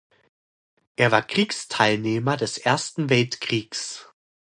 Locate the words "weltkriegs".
3.11-4.11